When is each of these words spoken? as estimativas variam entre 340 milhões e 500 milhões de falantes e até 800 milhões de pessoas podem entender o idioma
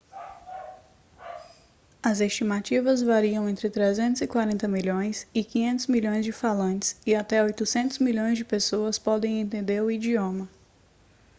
as 2.03 2.21
estimativas 2.21 3.03
variam 3.03 3.47
entre 3.47 3.69
340 3.69 4.67
milhões 4.67 5.27
e 5.31 5.43
500 5.43 5.85
milhões 5.85 6.25
de 6.25 6.31
falantes 6.31 6.97
e 7.05 7.13
até 7.13 7.43
800 7.43 7.99
milhões 7.99 8.35
de 8.39 8.43
pessoas 8.43 8.97
podem 8.97 9.39
entender 9.41 9.79
o 9.83 9.91
idioma 9.91 10.49